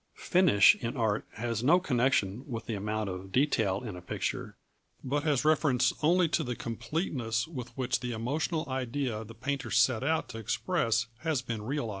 [0.15, 4.57] Finish in art has no connection with the amount of detail in a picture,
[5.03, 10.01] but has reference only to the completeness with which the emotional idea the painter set
[10.03, 11.89] out to express has been realised.